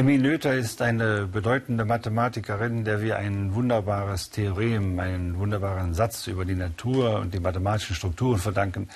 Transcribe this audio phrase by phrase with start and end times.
[0.00, 6.46] Emmy Noether ist eine bedeutende Mathematikerin, der wir ein wunderbares Theorem, einen wunderbaren Satz über
[6.46, 8.88] die Natur und die mathematischen Strukturen verdanken,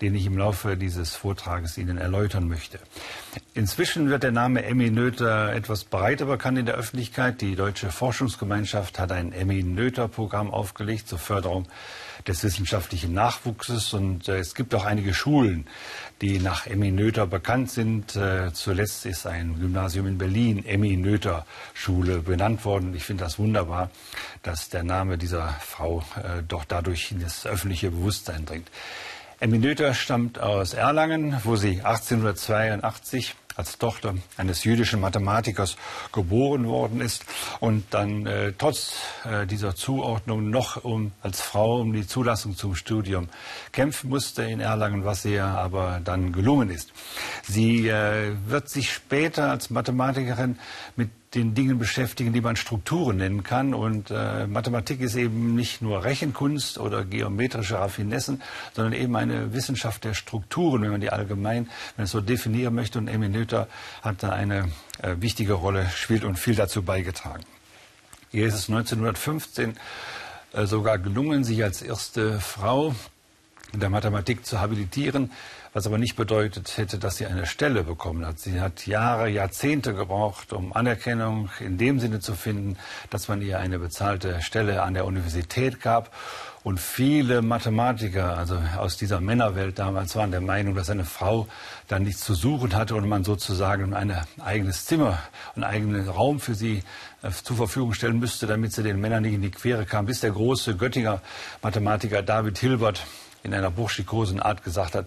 [0.00, 2.78] den ich im Laufe dieses Vortrages Ihnen erläutern möchte.
[3.54, 7.40] Inzwischen wird der Name Emmy Noether etwas breiter bekannt in der Öffentlichkeit.
[7.40, 11.66] Die Deutsche Forschungsgemeinschaft hat ein Emmy Noether Programm aufgelegt zur Förderung
[12.26, 15.66] des wissenschaftlichen Nachwuchses und äh, es gibt auch einige Schulen,
[16.20, 18.16] die nach Emmy Noether bekannt sind.
[18.16, 22.94] Äh, zuletzt ist ein Gymnasium in Berlin Emmy Noether Schule benannt worden.
[22.94, 23.90] Ich finde das wunderbar,
[24.42, 28.68] dass der Name dieser Frau äh, doch dadurch in das öffentliche Bewusstsein dringt.
[29.38, 35.76] Emmy Noether stammt aus Erlangen, wo sie 1882 als Tochter eines jüdischen Mathematikers
[36.12, 37.24] geboren worden ist
[37.60, 42.74] und dann äh, trotz äh, dieser Zuordnung noch um, als Frau um die Zulassung zum
[42.74, 43.28] Studium
[43.72, 46.92] kämpfen musste in Erlangen, was ihr aber dann gelungen ist.
[47.42, 50.58] Sie äh, wird sich später als Mathematikerin
[50.96, 53.74] mit den Dingen beschäftigen, die man Strukturen nennen kann.
[53.74, 60.04] Und äh, Mathematik ist eben nicht nur Rechenkunst oder geometrische Raffinessen, sondern eben eine Wissenschaft
[60.04, 62.98] der Strukturen, wenn man die allgemein, wenn es so definieren möchte.
[62.98, 63.68] Und Emil Noether
[64.02, 64.70] hat da eine
[65.02, 67.44] äh, wichtige Rolle, spielt und viel dazu beigetragen.
[68.32, 69.76] Ihr ist es 1915
[70.52, 72.94] äh, sogar gelungen, sich als erste Frau
[73.72, 75.30] in der Mathematik zu habilitieren
[75.76, 78.38] was aber nicht bedeutet hätte, dass sie eine Stelle bekommen hat.
[78.38, 82.78] Sie hat Jahre, Jahrzehnte gebraucht, um Anerkennung in dem Sinne zu finden,
[83.10, 86.14] dass man ihr eine bezahlte Stelle an der Universität gab.
[86.66, 91.46] Und viele Mathematiker, also aus dieser Männerwelt damals, waren der Meinung, dass eine Frau
[91.86, 94.12] dann nichts zu suchen hatte und man sozusagen ein
[94.44, 95.20] eigenes Zimmer,
[95.54, 96.82] einen eigenen Raum für sie
[97.22, 100.18] äh, zur Verfügung stellen müsste, damit sie den Männern nicht in die Quere kam, bis
[100.18, 101.22] der große Göttinger
[101.62, 103.06] Mathematiker David Hilbert
[103.44, 105.06] in einer burschikosen Art gesagt hat,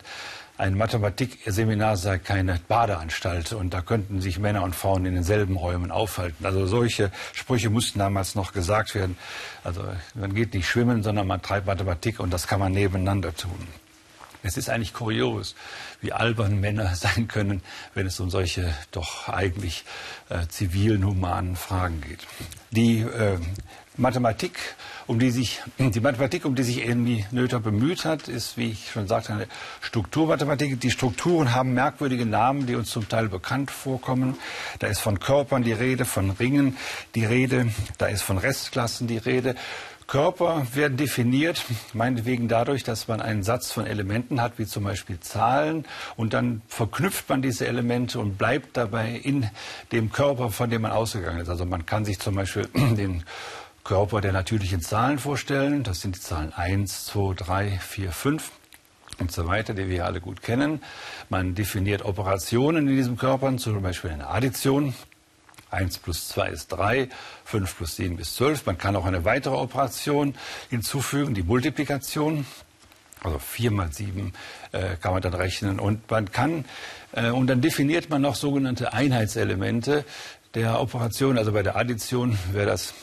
[0.60, 5.90] ein Mathematikseminar sei keine Badeanstalt und da könnten sich Männer und Frauen in denselben Räumen
[5.90, 6.46] aufhalten.
[6.46, 9.18] Also solche Sprüche mussten damals noch gesagt werden.
[9.64, 13.68] Also man geht nicht schwimmen, sondern man treibt Mathematik und das kann man nebeneinander tun.
[14.44, 15.56] Es ist eigentlich kurios,
[16.02, 17.62] wie albern Männer sein können,
[17.94, 19.86] wenn es um solche doch eigentlich
[20.28, 22.28] äh, zivilen, humanen Fragen geht.
[22.72, 23.38] Die äh,
[24.00, 24.58] Mathematik,
[25.08, 28.92] um die sich, die Mathematik, um die sich Emmy Noether bemüht hat, ist, wie ich
[28.92, 29.48] schon sagte, eine
[29.82, 30.80] Strukturmathematik.
[30.80, 34.38] Die Strukturen haben merkwürdige Namen, die uns zum Teil bekannt vorkommen.
[34.80, 36.78] Da ist von Körpern die Rede, von Ringen
[37.16, 37.68] die Rede,
[37.98, 39.56] da ist von Restklassen die Rede.
[40.10, 45.20] Körper werden definiert, meinetwegen dadurch, dass man einen Satz von Elementen hat, wie zum Beispiel
[45.20, 45.86] Zahlen,
[46.16, 49.48] und dann verknüpft man diese Elemente und bleibt dabei in
[49.92, 51.50] dem Körper, von dem man ausgegangen ist.
[51.50, 53.24] Also man kann sich zum Beispiel den
[53.90, 55.82] Körper der natürlichen Zahlen vorstellen.
[55.82, 58.52] Das sind die Zahlen 1, 2, 3, 4, 5
[59.18, 60.84] und so weiter, die wir alle gut kennen.
[61.30, 64.94] Man definiert Operationen in diesem Körper, zum Beispiel eine Addition.
[65.72, 67.10] 1 plus 2 ist 3,
[67.46, 68.68] 5 plus 7 ist 12.
[68.68, 70.36] Man kann auch eine weitere Operation
[70.70, 72.46] hinzufügen, die Multiplikation.
[73.24, 74.34] Also 4 mal 7
[74.72, 75.80] äh, kann man dann rechnen.
[75.80, 76.64] Und man kann,
[77.14, 80.06] äh, und dann definiert man noch sogenannte Einheitselemente
[80.54, 81.40] der Operation.
[81.40, 82.94] Also bei der Addition wäre das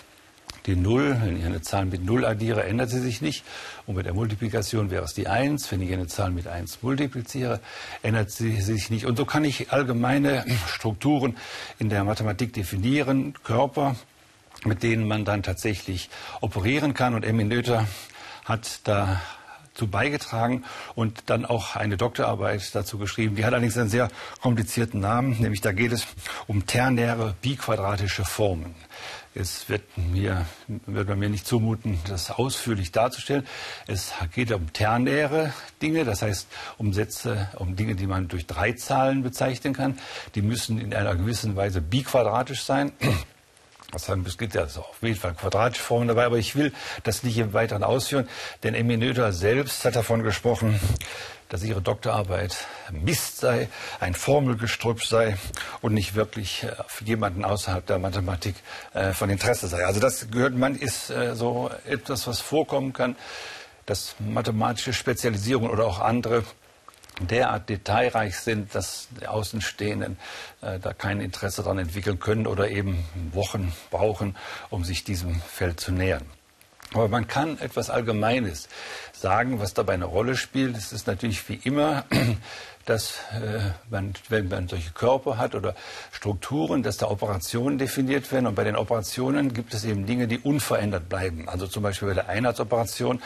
[0.67, 1.19] die 0.
[1.23, 3.45] Wenn ich eine Zahl mit 0 addiere, ändert sie sich nicht.
[3.87, 5.71] Und bei der Multiplikation wäre es die 1.
[5.71, 7.61] Wenn ich eine Zahl mit 1 multipliziere,
[8.03, 9.07] ändert sie sich nicht.
[9.07, 11.37] Und so kann ich allgemeine Strukturen
[11.79, 13.97] in der Mathematik definieren, Körper,
[14.65, 16.11] mit denen man dann tatsächlich
[16.41, 17.15] operieren kann.
[17.15, 17.87] Und Emmy Noether
[18.45, 19.21] hat da
[19.77, 23.37] dazu beigetragen und dann auch eine Doktorarbeit dazu geschrieben.
[23.37, 24.09] Die hat allerdings einen sehr
[24.41, 26.07] komplizierten Namen, nämlich da geht es
[26.47, 28.75] um ternäre biquadratische Formen.
[29.39, 30.47] Es wird mir,
[30.87, 33.47] wird man mir nicht zumuten, das ausführlich darzustellen.
[33.87, 35.53] Es geht um ternäre
[35.83, 36.49] Dinge, das heißt
[36.79, 39.99] um Sätze, um Dinge, die man durch drei Zahlen bezeichnen kann.
[40.35, 42.93] Die müssen in einer gewissen Weise biquadratisch sein.
[43.93, 46.73] Das heißt, es gibt ja also auf jeden Fall quadratische Formen dabei, aber ich will
[47.05, 48.29] das nicht im Weiteren ausführen,
[48.63, 50.81] denn Emmy Noether selbst hat davon gesprochen,
[51.49, 52.57] dass ihre Doktorarbeit
[52.91, 53.69] Mist sei,
[54.01, 55.37] ein Formelgestrüpp sei
[55.81, 58.57] und nicht wirklich äh, für jemanden außerhalb der Mathematik
[58.95, 59.87] äh, von Interesse sei.
[59.87, 63.17] Also das gehört, man ist äh, so etwas, was vorkommen kann,
[63.87, 66.43] dass mathematische Spezialisierung oder auch andere
[67.21, 70.19] derart detailreich sind, dass die Außenstehenden
[70.61, 74.37] äh, da kein Interesse daran entwickeln können oder eben Wochen brauchen,
[74.71, 76.25] um sich diesem Feld zu nähern.
[76.95, 78.69] Aber man kann etwas Allgemeines
[79.13, 80.77] sagen, was dabei eine Rolle spielt.
[80.77, 82.05] Es ist natürlich wie immer,
[82.87, 85.75] dass äh, man, wenn man solche Körper hat oder
[86.13, 88.47] Strukturen, dass da Operationen definiert werden.
[88.47, 91.49] Und bei den Operationen gibt es eben Dinge, die unverändert bleiben.
[91.49, 93.21] Also zum Beispiel bei der äh,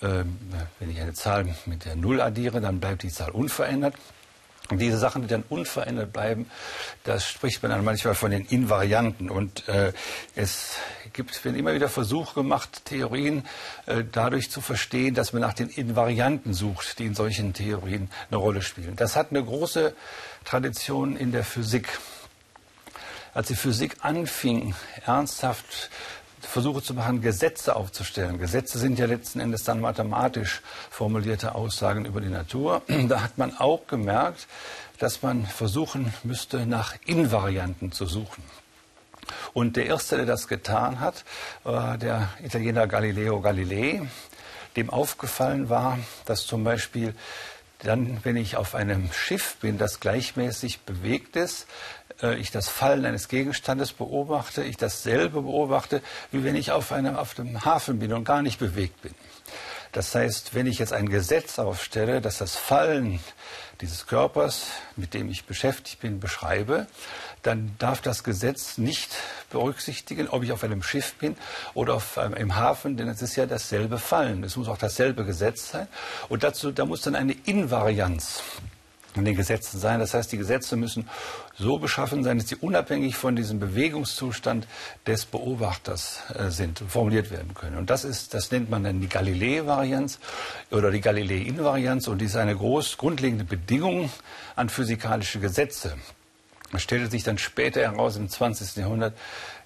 [0.00, 3.94] wenn ich eine Zahl mit der Null addiere, dann bleibt die Zahl unverändert.
[4.70, 6.50] Und diese Sachen, die dann unverändert bleiben,
[7.04, 9.30] das spricht man dann manchmal von den Invarianten.
[9.30, 9.94] Und äh,
[10.36, 10.76] es
[11.14, 13.46] gibt, werden immer wieder Versuche gemacht, Theorien
[13.86, 18.36] äh, dadurch zu verstehen, dass man nach den Invarianten sucht, die in solchen Theorien eine
[18.36, 18.94] Rolle spielen.
[18.94, 19.94] Das hat eine große
[20.44, 21.88] Tradition in der Physik.
[23.32, 24.74] Als die Physik anfing,
[25.06, 25.88] ernsthaft
[26.40, 28.38] Versuche zu machen, Gesetze aufzustellen.
[28.38, 32.82] Gesetze sind ja letzten Endes dann mathematisch formulierte Aussagen über die Natur.
[33.08, 34.46] Da hat man auch gemerkt,
[34.98, 38.42] dass man versuchen müsste, nach Invarianten zu suchen.
[39.52, 41.24] Und der Erste, der das getan hat,
[41.64, 44.02] war der Italiener Galileo Galilei,
[44.76, 47.14] dem aufgefallen war, dass zum Beispiel
[47.78, 51.66] dann, wenn ich auf einem Schiff bin, das gleichmäßig bewegt ist,
[52.22, 56.02] äh, ich das Fallen eines Gegenstandes beobachte, ich dasselbe beobachte,
[56.32, 59.14] wie wenn ich auf einem auf dem Hafen bin und gar nicht bewegt bin.
[59.92, 63.20] Das heißt, wenn ich jetzt ein Gesetz aufstelle, dass das Fallen
[63.80, 64.66] dieses Körpers,
[64.96, 66.86] mit dem ich beschäftigt bin, beschreibe,
[67.42, 69.10] dann darf das Gesetz nicht
[69.50, 71.36] berücksichtigen, ob ich auf einem Schiff bin
[71.74, 74.44] oder auf einem, im Hafen, denn es ist ja dasselbe Fallen.
[74.44, 75.88] Es muss auch dasselbe Gesetz sein.
[76.28, 78.42] Und dazu, da muss dann eine Invarianz
[79.14, 80.00] in den Gesetzen sein.
[80.00, 81.08] Das heißt, die Gesetze müssen
[81.56, 84.66] so beschaffen sein, dass sie unabhängig von diesem Bewegungszustand
[85.06, 87.76] des Beobachters äh, sind, formuliert werden können.
[87.76, 90.18] Und das ist, das nennt man dann die Galilei-Varianz
[90.70, 94.10] oder die Galilei-Invarianz und die ist eine groß grundlegende Bedingung
[94.56, 95.96] an physikalische Gesetze.
[96.72, 98.76] Es stellte sich dann später heraus im 20.
[98.76, 99.14] Jahrhundert,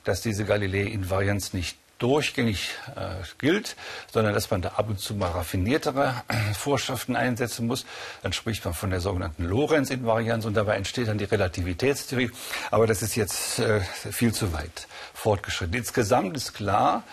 [0.04, 3.76] dass diese Galilei-Invarianz nicht durchgängig äh, gilt,
[4.12, 7.86] sondern dass man da ab und zu mal raffiniertere äh, Vorschriften einsetzen muss.
[8.22, 12.32] Dann spricht man von der sogenannten Lorentz-Invarianz und dabei entsteht dann die Relativitätstheorie.
[12.72, 15.74] Aber das ist jetzt äh, viel zu weit fortgeschritten.
[15.74, 17.04] Insgesamt ist klar,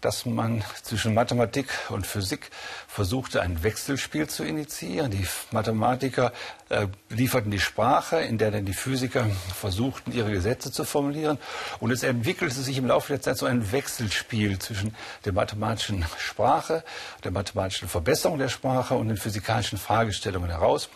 [0.00, 2.50] dass man zwischen Mathematik und Physik
[2.88, 5.10] versuchte, ein Wechselspiel zu initiieren.
[5.10, 6.32] Die Mathematiker
[6.68, 11.38] äh, lieferten die Sprache, in der dann die Physiker versuchten, ihre Gesetze zu formulieren.
[11.80, 14.94] Und es entwickelte sich im Laufe der Zeit so ein Wechselspiel zwischen
[15.24, 16.82] der mathematischen Sprache,
[17.24, 20.88] der mathematischen Verbesserung der Sprache und den physikalischen Fragestellungen heraus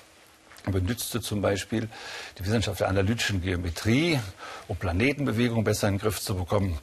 [0.71, 1.89] benützte zum Beispiel
[2.39, 4.19] die Wissenschaft der analytischen Geometrie,
[4.69, 6.79] um Planetenbewegungen besser in den Griff zu bekommen.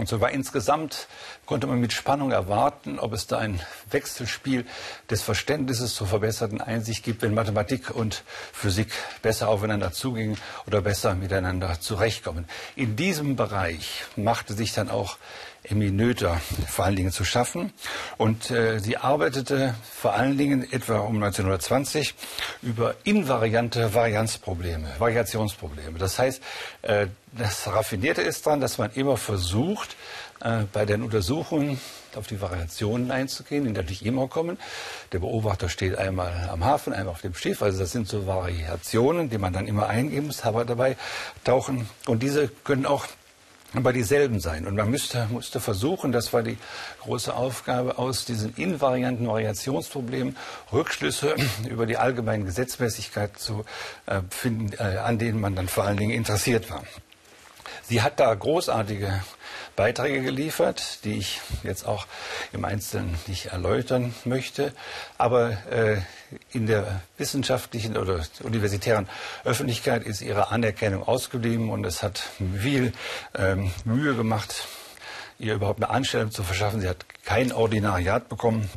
[0.00, 1.08] Und so war insgesamt,
[1.44, 3.60] konnte man mit Spannung erwarten, ob es da ein
[3.90, 4.64] Wechselspiel
[5.10, 8.88] des Verständnisses zur verbesserten Einsicht gibt, wenn Mathematik und Physik
[9.20, 12.46] besser aufeinander zugingen oder besser miteinander zurechtkommen.
[12.76, 15.18] In diesem Bereich machte sich dann auch
[15.64, 17.72] Emmy Noether vor allen Dingen zu schaffen.
[18.16, 22.14] Und äh, sie arbeitete vor allen Dingen etwa um 1920
[22.62, 25.98] über invariante Varianzprobleme, Variationsprobleme.
[25.98, 26.42] Das heißt,
[26.82, 29.96] äh, das Raffinierte ist daran, dass man immer versucht,
[30.42, 31.78] äh, bei den Untersuchungen
[32.16, 34.58] auf die Variationen einzugehen, die natürlich immer kommen.
[35.12, 37.62] Der Beobachter steht einmal am Hafen, einmal auf dem Schiff.
[37.62, 40.96] Also das sind so Variationen, die man dann immer eingeben muss, aber dabei
[41.44, 41.88] tauchen.
[42.06, 43.06] Und diese können auch
[43.74, 44.66] aber dieselben sein.
[44.66, 46.58] Und man müsste, musste versuchen, das war die
[47.02, 50.36] große Aufgabe, aus diesen invarianten Variationsproblemen
[50.72, 51.34] Rückschlüsse
[51.68, 53.64] über die allgemeine Gesetzmäßigkeit zu
[54.06, 56.82] äh, finden, äh, an denen man dann vor allen Dingen interessiert war.
[57.82, 59.22] Sie hat da großartige
[59.76, 62.06] Beiträge geliefert, die ich jetzt auch
[62.52, 64.72] im Einzelnen nicht erläutern möchte.
[65.16, 65.96] Aber äh,
[66.52, 69.08] in der wissenschaftlichen oder universitären
[69.44, 72.22] Öffentlichkeit ist ihre Anerkennung ausgeblieben und es hat
[72.58, 72.92] viel
[73.34, 74.66] ähm, Mühe gemacht,
[75.38, 76.80] ihr überhaupt eine Anstellung zu verschaffen.
[76.80, 78.68] Sie hat kein Ordinariat bekommen.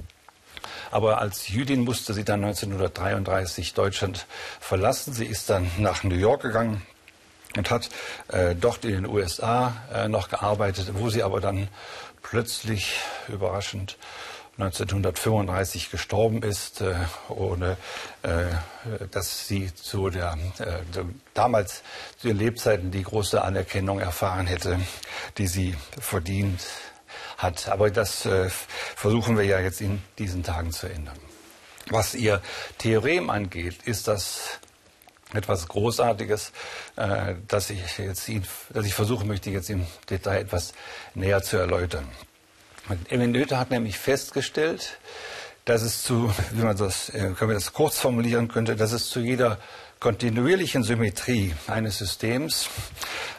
[0.89, 4.25] Aber als Jüdin musste sie dann 1933 Deutschland
[4.59, 5.11] verlassen.
[5.11, 6.83] Sie ist dann nach New York gegangen,
[7.57, 7.89] und hat
[8.29, 11.67] äh, dort in den USA äh, noch gearbeitet, wo sie aber dann
[12.21, 12.95] plötzlich
[13.27, 13.97] überraschend
[14.57, 16.93] 1935 gestorben ist, äh,
[17.29, 17.75] ohne
[18.21, 18.45] äh,
[19.09, 21.81] dass sie zu der äh, damals
[22.17, 24.79] zu ihren Lebzeiten die große Anerkennung erfahren hätte,
[25.39, 26.61] die sie verdient
[27.37, 27.67] hat.
[27.67, 28.49] Aber das äh,
[28.95, 31.17] versuchen wir ja jetzt in diesen Tagen zu ändern.
[31.89, 32.41] Was ihr
[32.77, 34.59] Theorem angeht, ist das
[35.33, 36.51] etwas Großartiges,
[36.95, 38.29] äh, das ich jetzt
[38.69, 40.73] dass ich versuchen möchte, jetzt im Detail etwas
[41.15, 42.07] näher zu erläutern.
[43.09, 44.97] Noether hat nämlich festgestellt,
[45.65, 49.09] dass es zu, wie man das, äh, können wir das kurz formulieren könnte, dass es
[49.09, 49.57] zu jeder
[50.03, 52.67] kontinuierlichen Symmetrie eines Systems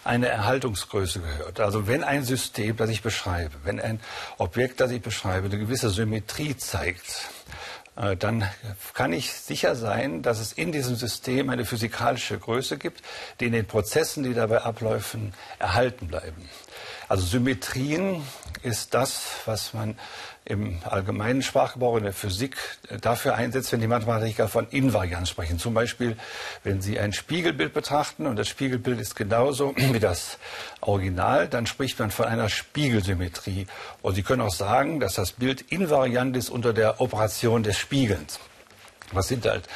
[0.03, 1.61] eine Erhaltungsgröße gehört.
[1.61, 4.01] Also wenn ein System, das ich beschreibe, wenn ein
[4.39, 7.29] Objekt, das ich beschreibe, eine gewisse Symmetrie zeigt,
[8.19, 8.49] dann
[8.93, 13.03] kann ich sicher sein, dass es in diesem System eine physikalische Größe gibt,
[13.39, 16.49] die in den Prozessen, die dabei abläufen, erhalten bleiben.
[17.09, 18.27] Also Symmetrien
[18.63, 19.99] ist das, was man
[20.47, 22.57] im allgemeinen Sprachgebrauch in der Physik
[23.01, 25.59] dafür einsetzt, wenn die Mathematiker von Invarianz sprechen.
[25.59, 26.17] Zum Beispiel,
[26.65, 30.39] wenn Sie ein Spiegelbild betrachten und das Spiegelbild ist genauso wie das
[30.83, 33.67] Original, dann spricht man von einer Spiegelsymmetrie.
[34.03, 38.39] Und Sie können auch sagen, dass das Bild invariant ist unter der Operation des Spiegelns.
[39.13, 39.67] Was sind halt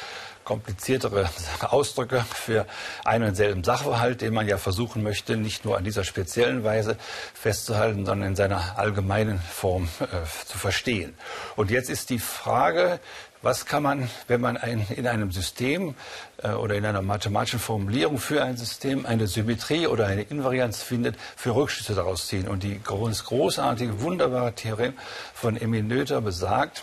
[0.49, 1.29] kompliziertere
[1.61, 2.65] Ausdrücke für
[3.05, 6.97] einen und selben Sachverhalt, den man ja versuchen möchte, nicht nur an dieser speziellen Weise
[7.35, 10.05] festzuhalten, sondern in seiner allgemeinen Form äh,
[10.47, 11.13] zu verstehen.
[11.55, 12.99] Und jetzt ist die Frage,
[13.43, 15.93] was kann man, wenn man ein, in einem System
[16.41, 21.15] äh, oder in einer mathematischen Formulierung für ein System eine Symmetrie oder eine Invarianz findet,
[21.35, 22.47] für Rückschlüsse daraus ziehen?
[22.47, 24.93] Und die groß, großartige, wunderbare Theorem
[25.35, 26.81] von Emil Noether besagt,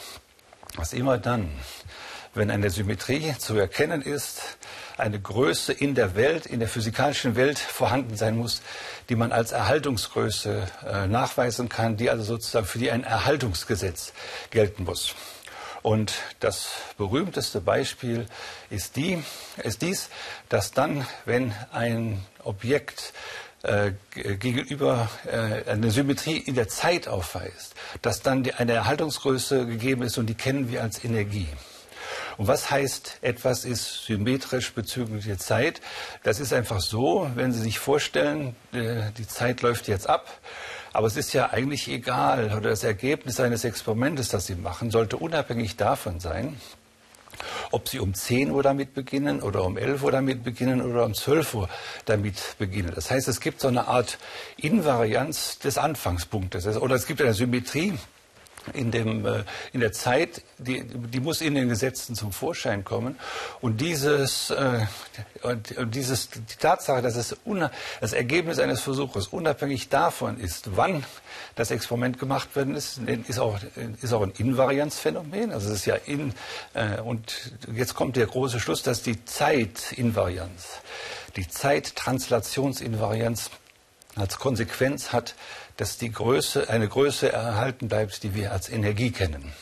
[0.77, 1.51] dass immer dann,
[2.37, 4.43] wenn eine Symmetrie zu erkennen ist,
[4.97, 8.63] eine Größe in der Welt, in der physikalischen Welt vorhanden sein muss,
[9.09, 14.13] die man als Erhaltungsgröße äh, nachweisen kann, die also sozusagen für die ein Erhaltungsgesetz
[14.51, 15.15] gelten muss.
[15.83, 18.27] Und das berühmteste Beispiel
[18.71, 19.23] ist, die,
[19.63, 20.09] ist dies,
[20.49, 23.13] dass dann, wenn ein Objekt
[23.63, 30.19] äh, gegenüber äh, eine Symmetrie in der Zeit aufweist, dass dann eine Erhaltungsgröße gegeben ist
[30.19, 31.49] und die kennen wir als Energie.
[32.39, 35.81] Und was heißt, etwas ist symmetrisch bezüglich der Zeit?
[36.23, 40.27] Das ist einfach so, wenn Sie sich vorstellen, äh, die Zeit läuft jetzt ab.
[40.93, 45.17] Aber es ist ja eigentlich egal, oder das Ergebnis eines Experimentes, das Sie machen, sollte
[45.19, 46.59] unabhängig davon sein,
[47.71, 51.15] ob Sie um 10 Uhr damit beginnen oder um 11 Uhr damit beginnen oder um
[51.15, 51.69] 12 Uhr
[52.07, 52.93] damit beginnen.
[52.95, 54.19] Das heißt, es gibt so eine Art
[54.57, 57.95] Invarianz des Anfangspunktes oder es gibt eine Symmetrie
[58.73, 63.17] in, dem, äh, in der Zeit, die, die muss in den Gesetzen zum Vorschein kommen.
[63.61, 64.87] Und dieses, äh,
[65.43, 67.37] und, dieses, die Tatsache, dass es
[68.01, 71.05] das Ergebnis eines Versuches unabhängig davon ist, wann
[71.55, 73.59] das Experiment gemacht werden ist, ist auch,
[74.03, 75.53] ist auch ein Invarianzphänomen.
[75.53, 76.35] Also es ist ja in,
[76.75, 80.81] äh, und jetzt kommt der große Schluss, dass die Zeitinvarianz,
[81.37, 83.51] die Zeittranslationsinvarianz
[84.17, 85.35] als Konsequenz hat,
[85.77, 89.53] dass die Größe, eine Größe erhalten bleibt, die wir als Energie kennen.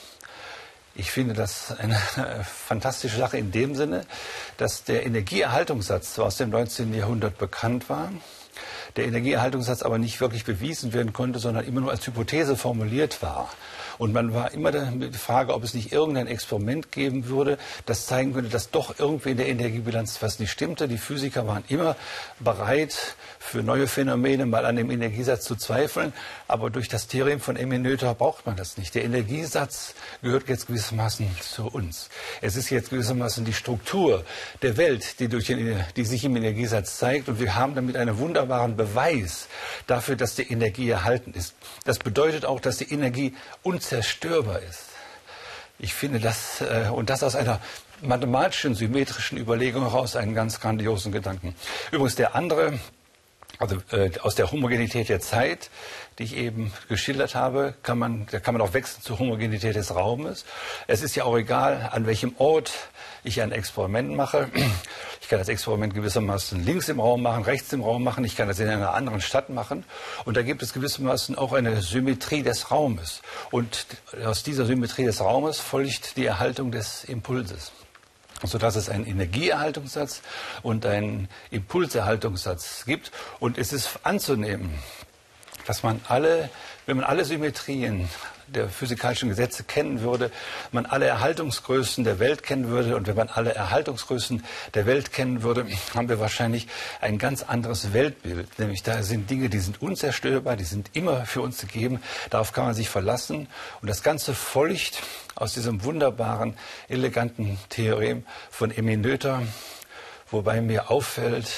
[0.95, 1.97] Ich finde das eine
[2.45, 4.07] fantastische Sache in dem Sinne,
[4.57, 6.95] dass der Energieerhaltungssatz zwar aus dem 19.
[6.95, 8.13] Jahrhundert bekannt war,
[8.97, 13.51] der Energieerhaltungssatz aber nicht wirklich bewiesen werden konnte, sondern immer nur als Hypothese formuliert war.
[13.99, 18.35] Und man war immer die Frage, ob es nicht irgendein Experiment geben würde, das zeigen
[18.35, 20.89] könnte, dass doch irgendwie in der Energiebilanz was nicht stimmte.
[20.89, 21.97] Die Physiker waren immer
[22.41, 26.13] bereit, für neue Phänomene mal an dem Energiesatz zu zweifeln.
[26.49, 28.95] Aber durch das Theorem von Emil Noether braucht man das nicht.
[28.95, 32.09] Der Energiesatz gehört jetzt gewissermaßen zu uns.
[32.41, 34.25] Es ist jetzt gewissermaßen die Struktur
[34.63, 37.29] der Welt, die, durch den, die sich im Energiesatz zeigt.
[37.29, 39.49] Und wir haben damit einen wunderbaren Beweis
[39.87, 41.55] dafür, dass die Energie erhalten ist.
[41.85, 44.91] Das bedeutet auch, dass die Energie unzerstörbar ist.
[45.79, 47.61] Ich finde das, äh, und das aus einer
[48.03, 51.55] mathematischen, symmetrischen Überlegung heraus, einen ganz grandiosen Gedanken.
[51.91, 52.79] Übrigens der andere
[53.59, 55.71] also äh, aus der Homogenität der Zeit,
[56.19, 59.95] die ich eben geschildert habe, kann man, da kann man auch wechseln zur Homogenität des
[59.95, 60.45] Raumes.
[60.87, 62.73] Es ist ja auch egal, an welchem Ort
[63.25, 64.51] ich ein Experiment mache.
[65.21, 68.25] Ich kann das Experiment gewissermaßen links im Raum machen, rechts im Raum machen.
[68.25, 69.85] Ich kann das in einer anderen Stadt machen.
[70.27, 73.23] Und da gibt es gewissermaßen auch eine Symmetrie des Raumes.
[73.51, 73.87] Und
[74.25, 77.73] aus dieser Symmetrie des Raumes folgt die Erhaltung des Impulses
[78.43, 80.23] sodass es einen Energieerhaltungssatz
[80.63, 83.13] und einen Impulserhaltungssatz gibt.
[83.41, 84.75] Und es ist anzunehmen,
[85.67, 86.51] dass man alle,
[86.87, 88.09] wenn man alle Symmetrien
[88.47, 90.31] der physikalischen Gesetze kennen würde,
[90.73, 92.97] man alle Erhaltungsgrößen der Welt kennen würde.
[92.97, 96.69] Und wenn man alle Erhaltungsgrößen der Welt kennen würde, haben wir wahrscheinlich
[97.01, 98.59] ein ganz anderes Weltbild.
[98.59, 102.65] Nämlich da sind Dinge, die sind unzerstörbar, die sind immer für uns gegeben, darauf kann
[102.65, 103.49] man sich verlassen.
[103.81, 105.03] Und das Ganze folgt
[105.35, 106.57] aus diesem wunderbaren,
[106.89, 109.43] eleganten Theorem von Emil Noether,
[110.31, 111.51] wobei mir auffällt,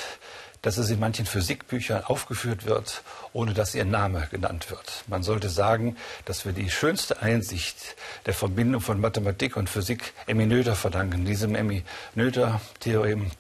[0.66, 5.04] dass es in manchen Physikbüchern aufgeführt wird, ohne dass ihr Name genannt wird.
[5.06, 7.94] Man sollte sagen, dass wir die schönste Einsicht
[8.26, 11.84] der Verbindung von Mathematik und Physik Emmy Noether verdanken, diesem Emmy
[12.16, 13.30] Noether-Theorem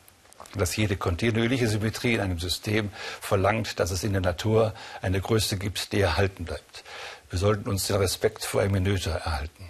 [0.54, 2.90] dass jede kontinuierliche Symmetrie in einem System
[3.20, 6.84] verlangt, dass es in der Natur eine Größe gibt, die erhalten bleibt.
[7.28, 9.68] Wir sollten uns den Respekt vor Emmy Noether erhalten.